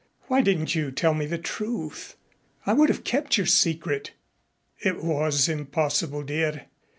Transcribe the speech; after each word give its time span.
Why 0.23 0.41
didn't 0.41 0.73
you 0.73 0.89
tell 0.89 1.13
me 1.13 1.27
the 1.27 1.37
truth? 1.37 2.15
I 2.65 2.73
would 2.73 2.89
have 2.89 3.03
kept 3.03 3.37
your 3.37 3.45
secret." 3.45 4.13
"It 4.79 5.03
was 5.03 5.47
impossible, 5.47 6.23
dear. 6.23 6.65